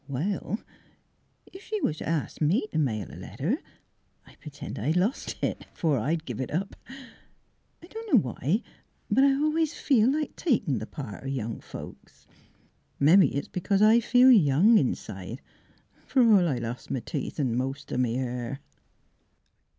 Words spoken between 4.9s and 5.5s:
lost